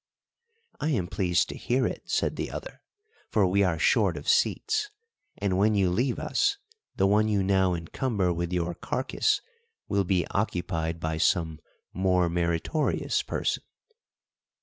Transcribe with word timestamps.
"I 0.79 0.89
am 0.89 1.05
pleased 1.07 1.47
to 1.49 1.55
hear 1.55 1.85
it," 1.85 2.01
said 2.09 2.35
the 2.35 2.49
other, 2.49 2.81
"for 3.29 3.45
we 3.45 3.61
are 3.61 3.77
short 3.77 4.17
of 4.17 4.27
seats; 4.27 4.89
and 5.37 5.59
when 5.59 5.75
you 5.75 5.91
leave 5.91 6.17
us, 6.17 6.57
the 6.95 7.05
one 7.05 7.27
you 7.27 7.43
now 7.43 7.75
encumber 7.75 8.33
with 8.33 8.51
your 8.51 8.73
carcass 8.73 9.41
will 9.87 10.03
be 10.03 10.25
occupied 10.31 10.99
by 10.99 11.17
some 11.19 11.59
more 11.93 12.29
meritorious 12.29 13.21
person." 13.21 13.61